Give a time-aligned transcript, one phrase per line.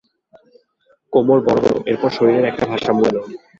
[1.13, 3.21] কোমর বড় হল, এরপর শরীরে একটা ভারসাম্য এলো।